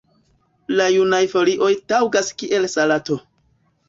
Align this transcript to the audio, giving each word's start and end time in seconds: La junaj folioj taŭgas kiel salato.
La 0.79 0.85
junaj 0.93 1.19
folioj 1.33 1.69
taŭgas 1.93 2.31
kiel 2.39 2.65
salato. 2.77 3.19